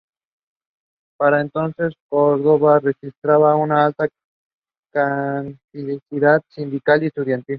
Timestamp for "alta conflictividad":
3.85-6.41